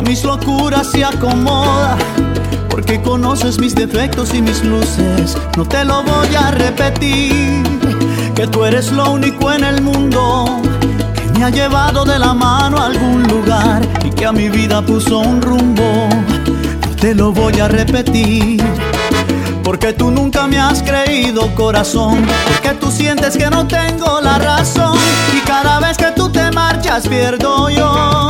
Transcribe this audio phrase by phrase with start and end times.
[0.00, 1.96] a mis locuras se acomoda.
[2.70, 7.62] Porque conoces mis defectos y mis luces, no te lo voy a repetir.
[8.34, 10.46] Que tú eres lo único en el mundo
[11.14, 14.80] que me ha llevado de la mano a algún lugar y que a mi vida
[14.80, 16.08] puso un rumbo.
[16.86, 18.62] No te lo voy a repetir.
[19.62, 24.98] Porque tú nunca me has creído corazón, porque tú sientes que no tengo la razón
[25.36, 28.28] y cada vez que tú te marchas pierdo yo.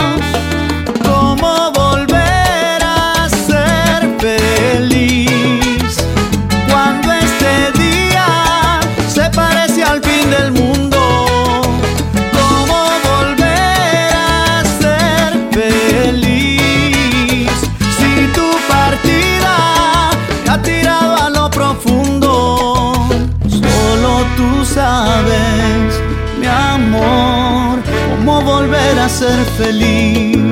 [29.21, 30.47] Ser feliz.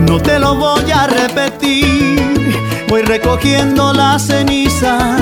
[0.00, 2.58] No te lo voy a repetir,
[2.88, 5.20] voy recogiendo las cenizas,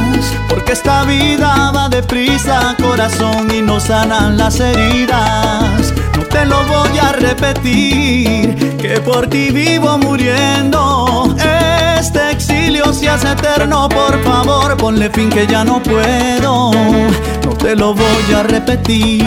[0.49, 5.93] porque esta vida va deprisa, corazón, y no sanan las heridas.
[6.17, 11.35] No te lo voy a repetir, que por ti vivo muriendo.
[12.01, 14.50] Este exilio se hace eterno, por favor,
[14.91, 16.73] ponle fin que ya no puedo.
[17.45, 19.25] No te lo voy a repetir.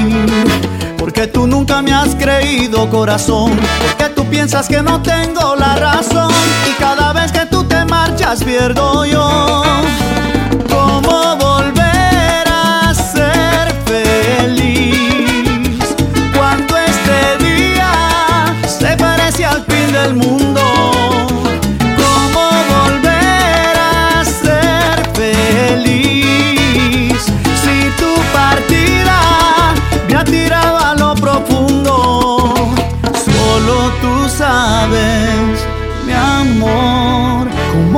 [0.97, 3.51] Porque tú nunca me has creído corazón
[3.81, 6.31] Porque tú piensas que no tengo la razón
[6.69, 9.61] Y cada vez que tú te marchas pierdo yo
[10.69, 14.97] ¿Cómo volver a ser feliz?
[16.37, 21.22] Cuando este día se parece al fin del mundo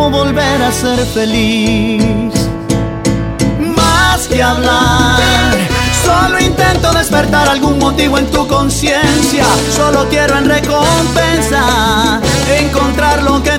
[0.10, 2.34] volver a ser feliz.
[3.76, 5.20] Más que hablar,
[6.04, 9.46] solo intento despertar algún motivo en tu conciencia.
[9.76, 12.22] Solo quiero en recompensa
[12.60, 13.58] encontrar lo que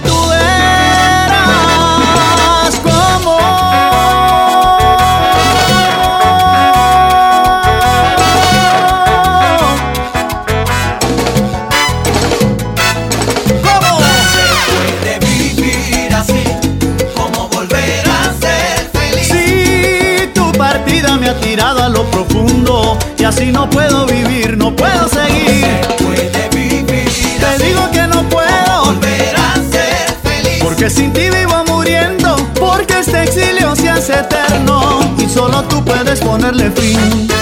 [23.26, 25.66] así no puedo vivir, no puedo seguir.
[25.98, 27.10] puede vivir
[27.40, 30.62] Te digo que no puedo volver a ser feliz.
[30.62, 36.20] Porque sin ti vivo muriendo, porque este exilio se hace eterno y solo tú puedes
[36.20, 37.35] ponerle fin.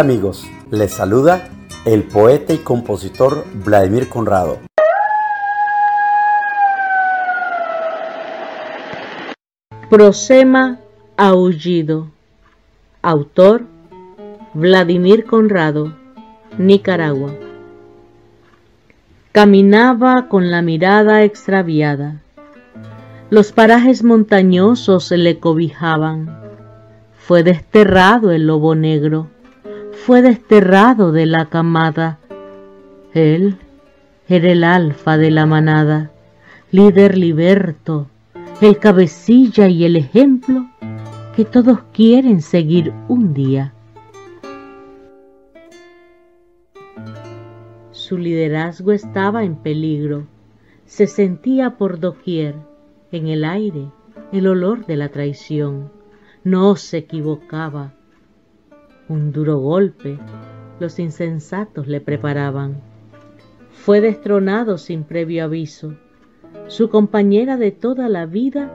[0.00, 1.50] Amigos, les saluda
[1.84, 4.58] el poeta y compositor Vladimir Conrado.
[9.90, 10.80] Prosema
[11.18, 12.06] Aullido
[13.02, 13.66] Autor
[14.54, 15.94] Vladimir Conrado,
[16.56, 17.34] Nicaragua.
[19.32, 22.22] Caminaba con la mirada extraviada.
[23.28, 26.40] Los parajes montañosos le cobijaban.
[27.18, 29.28] Fue desterrado el lobo negro,
[30.10, 32.18] fue desterrado de la camada.
[33.14, 33.58] Él
[34.26, 36.10] era el alfa de la manada,
[36.72, 38.08] líder liberto,
[38.60, 40.68] el cabecilla y el ejemplo
[41.36, 43.72] que todos quieren seguir un día.
[47.92, 50.26] Su liderazgo estaba en peligro,
[50.86, 52.56] se sentía por doquier,
[53.12, 53.92] en el aire,
[54.32, 55.92] el olor de la traición.
[56.42, 57.92] No se equivocaba.
[59.10, 60.20] Un duro golpe
[60.78, 62.80] los insensatos le preparaban.
[63.72, 65.96] Fue destronado sin previo aviso.
[66.68, 68.70] Su compañera de toda la vida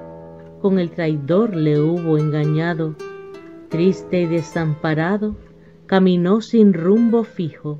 [0.62, 2.96] con el traidor le hubo engañado.
[3.70, 5.38] Triste y desamparado,
[5.86, 7.80] caminó sin rumbo fijo.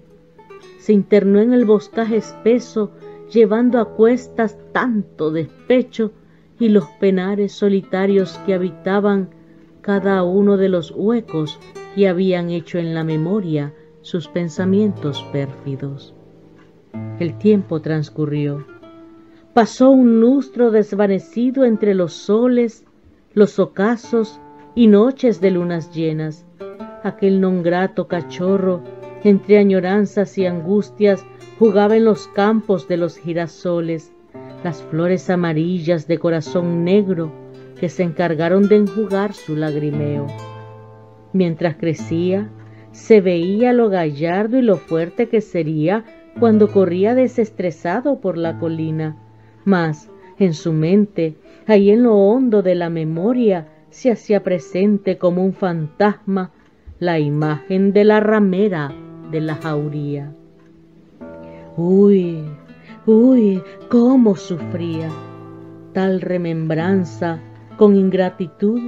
[0.80, 2.92] Se internó en el boscaje espeso,
[3.30, 6.14] llevando a cuestas tanto despecho
[6.58, 9.32] y los penares solitarios que habitaban
[9.82, 11.60] cada uno de los huecos
[11.96, 16.14] y habían hecho en la memoria sus pensamientos pérfidos.
[17.20, 18.66] El tiempo transcurrió.
[19.54, 22.86] Pasó un lustro desvanecido entre los soles,
[23.34, 24.40] los ocasos
[24.76, 26.46] y noches de lunas llenas.
[27.04, 28.82] Aquel non grato cachorro,
[29.24, 31.26] entre añoranzas y angustias,
[31.58, 34.12] jugaba en los campos de los girasoles,
[34.64, 37.32] las flores amarillas de corazón negro
[37.80, 40.28] que se encargaron de enjugar su lagrimeo.
[41.36, 42.50] Mientras crecía,
[42.94, 46.06] se veía lo gallardo y lo fuerte que sería
[46.40, 49.18] cuando corría desestresado por la colina,
[49.66, 50.10] mas
[50.40, 51.36] en su mente,
[51.68, 56.52] ahí en lo hondo de la memoria, se hacía presente como un fantasma
[57.00, 58.94] la imagen de la ramera
[59.30, 60.34] de la jauría.
[61.76, 62.46] Uy,
[63.06, 65.10] uy, cómo sufría.
[65.92, 67.42] Tal remembranza
[67.76, 68.80] con ingratitud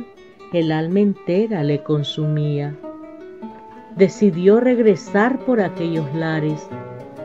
[0.54, 2.76] el alma entera le consumía.
[3.96, 6.68] Decidió regresar por aquellos lares.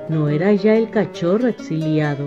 [0.09, 2.27] No era ya el cachorro exiliado.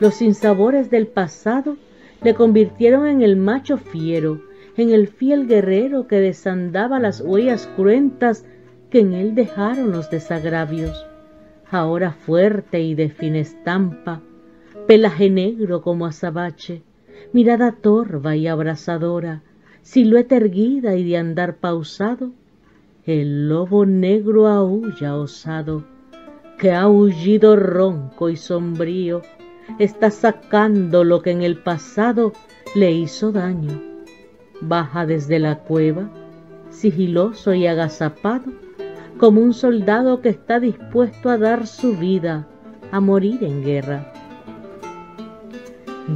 [0.00, 1.76] Los sinsabores del pasado
[2.22, 4.40] le convirtieron en el macho fiero,
[4.76, 8.44] en el fiel guerrero que desandaba las huellas cruentas
[8.90, 11.06] que en él dejaron los desagravios.
[11.70, 14.20] Ahora fuerte y de fina estampa,
[14.86, 16.82] pelaje negro como azabache,
[17.32, 19.42] mirada torva y abrasadora,
[19.82, 22.32] silueta erguida y de andar pausado,
[23.04, 25.84] el lobo negro aúlla osado,
[26.58, 29.22] que ha aullido ronco y sombrío,
[29.78, 32.32] está sacando lo que en el pasado
[32.74, 33.82] le hizo daño.
[34.60, 36.08] Baja desde la cueva,
[36.70, 38.52] sigiloso y agazapado,
[39.18, 42.46] como un soldado que está dispuesto a dar su vida,
[42.92, 44.12] a morir en guerra.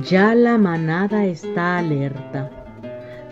[0.08, 2.65] Ya la manada está alerta.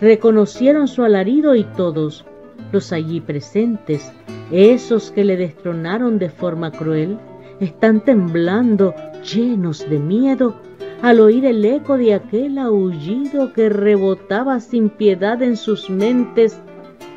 [0.01, 2.25] Reconocieron su alarido y todos,
[2.71, 4.11] los allí presentes,
[4.51, 7.17] esos que le destronaron de forma cruel,
[7.59, 8.93] están temblando
[9.23, 10.55] llenos de miedo
[11.01, 16.59] al oír el eco de aquel aullido que rebotaba sin piedad en sus mentes,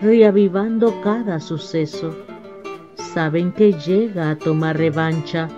[0.01, 2.15] reavivando cada suceso.
[2.95, 5.49] Saben que llega a tomar revancha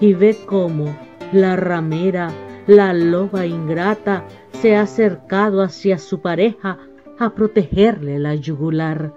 [0.00, 0.96] y ve cómo
[1.32, 2.30] la ramera
[2.66, 4.24] la loba ingrata
[4.60, 6.78] se ha acercado hacia su pareja
[7.18, 9.12] a protegerle la yugular.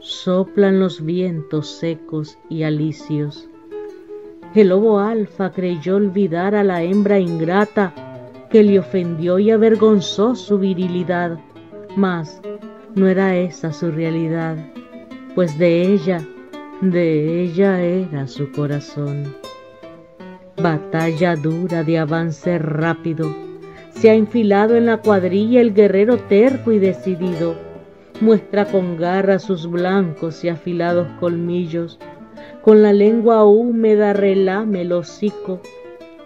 [0.00, 3.48] Soplan los vientos secos y alicios.
[4.54, 7.94] El lobo alfa creyó olvidar a la hembra ingrata
[8.50, 11.38] que le ofendió y avergonzó su virilidad,
[11.96, 12.42] mas
[12.94, 14.56] no era esa su realidad,
[15.34, 16.20] pues de ella,
[16.82, 19.34] de ella era su corazón.
[20.60, 23.51] Batalla dura de avance rápido.
[23.94, 27.54] Se ha enfilado en la cuadrilla el guerrero terco y decidido.
[28.20, 31.98] Muestra con garra sus blancos y afilados colmillos.
[32.62, 35.60] Con la lengua húmeda relame el hocico.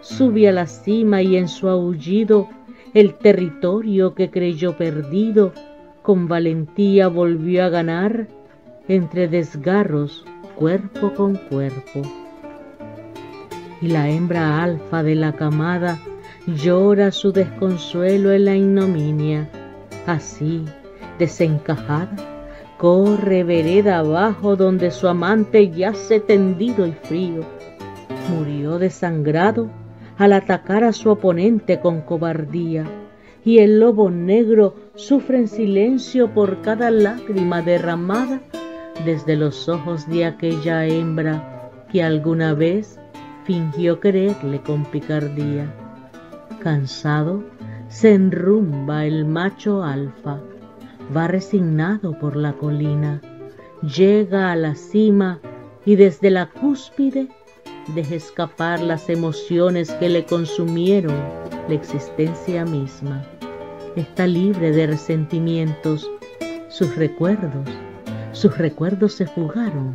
[0.00, 2.48] Sube a la cima y en su aullido
[2.94, 5.52] el territorio que creyó perdido,
[6.02, 8.28] con valentía volvió a ganar
[8.88, 10.24] entre desgarros
[10.56, 12.02] cuerpo con cuerpo
[13.82, 15.98] y la hembra alfa de la camada
[16.46, 19.50] llora su desconsuelo en la ignominia.
[20.06, 20.64] Así,
[21.18, 22.14] desencajada,
[22.78, 27.42] corre vereda abajo donde su amante yace tendido y frío.
[28.30, 29.68] Murió desangrado
[30.18, 32.84] al atacar a su oponente con cobardía,
[33.44, 38.40] y el lobo negro sufre en silencio por cada lágrima derramada
[39.04, 42.98] desde los ojos de aquella hembra que alguna vez
[43.44, 45.85] fingió quererle con picardía.
[46.60, 47.44] Cansado,
[47.88, 50.40] se enrumba el macho alfa,
[51.16, 53.20] va resignado por la colina,
[53.82, 55.38] llega a la cima
[55.84, 57.28] y desde la cúspide
[57.94, 61.14] deja escapar las emociones que le consumieron
[61.68, 63.24] la existencia misma.
[63.94, 66.10] Está libre de resentimientos,
[66.68, 67.68] sus recuerdos,
[68.32, 69.94] sus recuerdos se fugaron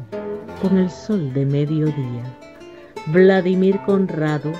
[0.62, 2.24] con el sol de mediodía.
[3.08, 4.52] Vladimir Conrado,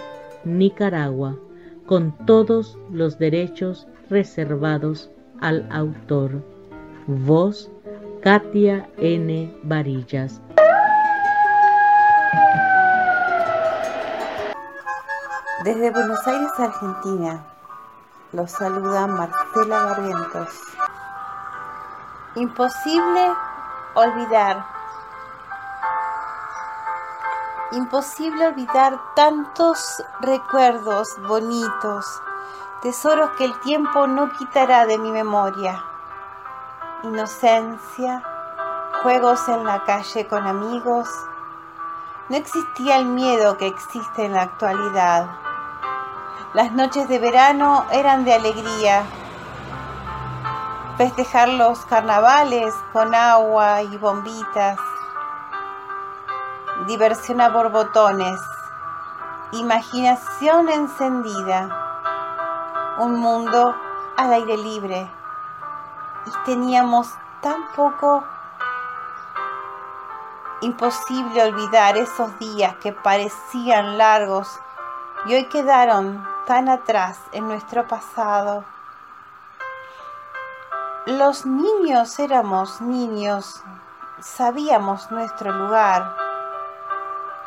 [0.44, 1.38] Nicaragua,
[1.86, 5.10] con todos los derechos reservados
[5.42, 6.44] al autor.
[7.08, 7.70] Voz
[8.22, 9.60] Katia N.
[9.64, 10.42] Varillas.
[15.64, 17.46] Desde Buenos Aires, Argentina,
[18.32, 20.50] los saluda Marcela Barrientos.
[22.36, 23.34] Imposible
[23.94, 24.81] olvidar.
[27.74, 32.06] Imposible olvidar tantos recuerdos bonitos,
[32.82, 35.84] tesoros que el tiempo no quitará de mi memoria.
[37.04, 38.24] Inocencia,
[39.04, 41.08] juegos en la calle con amigos.
[42.30, 45.42] No existía el miedo que existe en la actualidad
[46.54, 49.04] las noches de verano eran de alegría.
[50.98, 54.78] Festejar los carnavales con agua y bombitas.
[56.88, 58.42] Diversión a borbotones.
[59.52, 61.70] Imaginación encendida.
[62.98, 63.76] Un mundo
[64.18, 65.08] al aire libre.
[66.26, 67.08] Y teníamos
[67.42, 68.24] tan poco
[70.62, 74.60] imposible olvidar esos días que parecían largos
[75.26, 78.64] y hoy quedaron tan atrás en nuestro pasado.
[81.06, 83.62] Los niños éramos niños,
[84.20, 86.31] sabíamos nuestro lugar.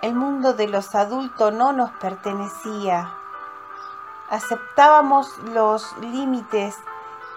[0.04, 3.10] El mundo de los adultos no nos pertenecía.
[4.28, 6.76] Aceptábamos los límites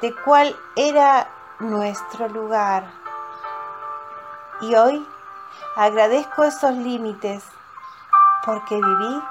[0.01, 2.83] de cuál era nuestro lugar.
[4.59, 5.07] Y hoy
[5.77, 7.45] agradezco esos límites
[8.45, 9.23] porque viví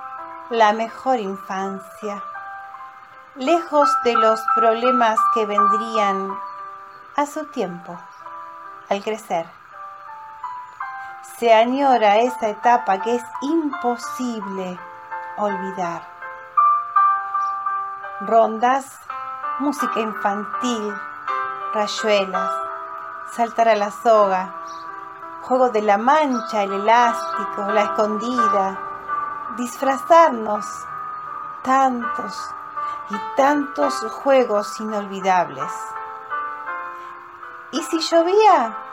[0.48, 2.24] la mejor infancia,
[3.34, 6.34] lejos de los problemas que vendrían
[7.16, 7.98] a su tiempo
[8.88, 9.55] al crecer.
[11.34, 14.80] Se añora esa etapa que es imposible
[15.36, 16.00] olvidar.
[18.20, 18.98] Rondas,
[19.58, 20.94] música infantil,
[21.74, 22.50] rayuelas,
[23.32, 24.54] saltar a la soga,
[25.42, 28.80] juego de la mancha, el elástico, la escondida,
[29.58, 30.64] disfrazarnos
[31.62, 32.50] tantos
[33.10, 35.70] y tantos juegos inolvidables.
[37.72, 38.85] Y si llovía,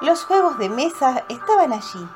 [0.00, 2.08] los juegos de mesa estaban allí.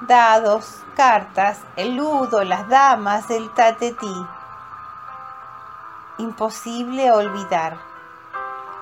[0.00, 4.26] Dados, cartas, el ludo, las damas, el tatetí.
[6.18, 7.78] Imposible olvidar.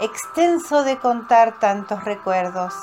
[0.00, 2.74] Extenso de contar tantos recuerdos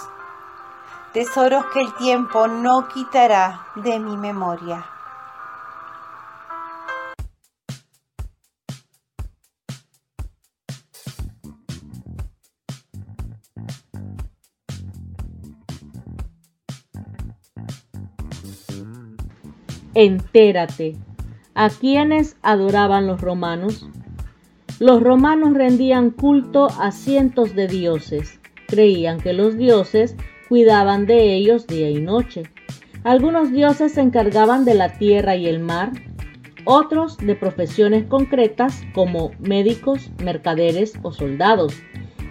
[1.14, 4.86] tesoros que el tiempo no quitará de mi memoria.
[20.04, 20.96] Entérate.
[21.54, 23.88] ¿A quiénes adoraban los romanos?
[24.80, 28.40] Los romanos rendían culto a cientos de dioses.
[28.66, 30.16] Creían que los dioses
[30.50, 32.50] cuidaban de ellos día y noche.
[33.04, 35.92] Algunos dioses se encargaban de la tierra y el mar,
[36.66, 41.76] otros de profesiones concretas como médicos, mercaderes o soldados,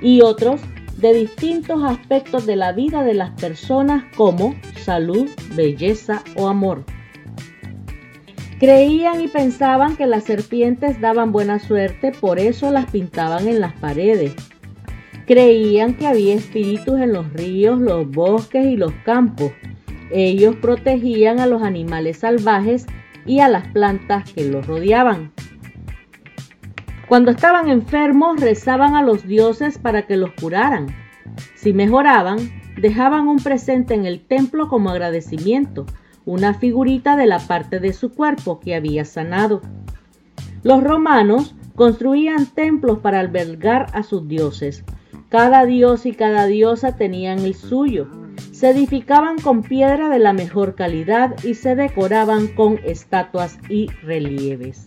[0.03, 0.61] y otros
[0.97, 6.85] de distintos aspectos de la vida de las personas como salud, belleza o amor.
[8.61, 13.73] Creían y pensaban que las serpientes daban buena suerte, por eso las pintaban en las
[13.73, 14.35] paredes.
[15.26, 19.50] Creían que había espíritus en los ríos, los bosques y los campos.
[20.11, 22.85] Ellos protegían a los animales salvajes
[23.25, 25.33] y a las plantas que los rodeaban.
[27.09, 30.88] Cuando estaban enfermos rezaban a los dioses para que los curaran.
[31.55, 32.38] Si mejoraban,
[32.76, 35.87] dejaban un presente en el templo como agradecimiento,
[36.25, 39.62] una figurita de la parte de su cuerpo que había sanado.
[40.62, 44.85] Los romanos construían templos para albergar a sus dioses.
[45.29, 48.09] Cada dios y cada diosa tenían el suyo.
[48.53, 54.87] Se edificaban con piedra de la mejor calidad y se decoraban con estatuas y relieves.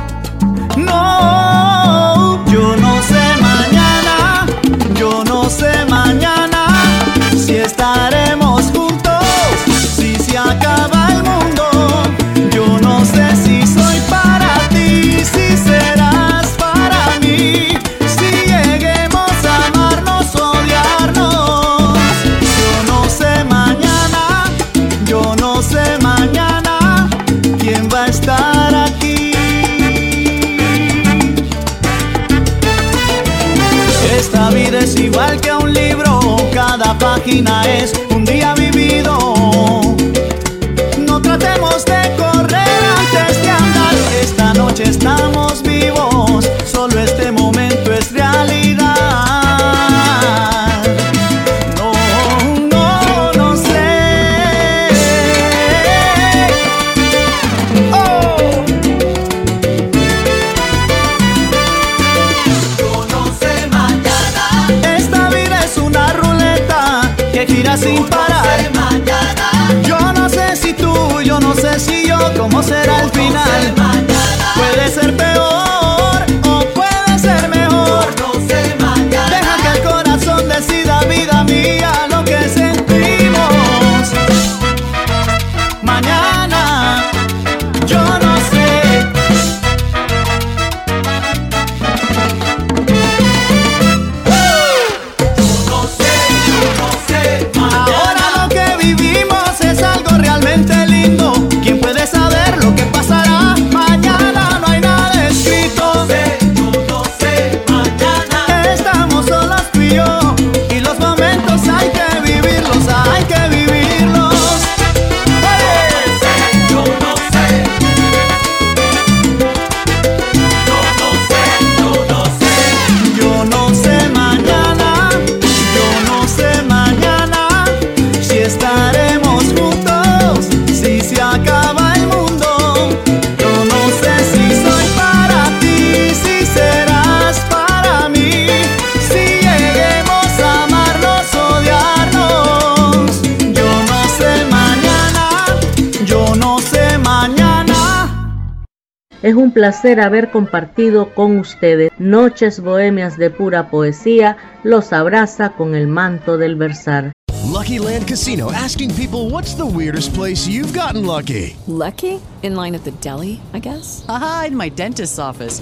[149.51, 154.37] Un placer haber compartido con ustedes noches bohemias de pura poesía.
[154.63, 157.11] Los abraza con el manto del versar.
[157.51, 161.57] Lucky Land Casino asking people what's the weirdest place you've gotten lucky?
[161.67, 162.21] Lucky?
[162.43, 164.05] In line at the deli, I guess?
[164.07, 165.61] Aha, in my dentist's office.